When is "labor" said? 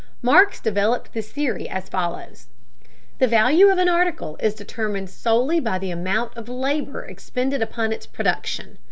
6.49-7.03